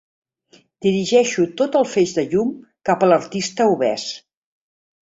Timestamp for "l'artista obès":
3.13-4.13